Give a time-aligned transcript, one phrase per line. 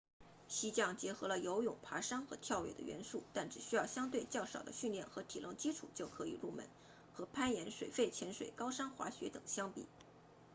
[0.47, 6.67] 溪降结合了游泳爬山和跳跃的元素但只需要相对较少的训练和体能基础就可以入门
[7.13, 9.85] 和攀岩水肺潜水高山滑雪等相比